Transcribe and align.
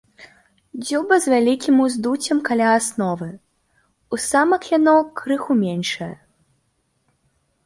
Дзюба 0.85 1.15
з 1.25 1.33
вялікім 1.33 1.75
уздуццем 1.85 2.39
каля 2.49 2.67
асновы, 2.79 3.27
у 4.17 4.21
самак 4.29 4.61
яно 4.77 4.95
крыху 5.21 5.51
меншае. 5.63 6.13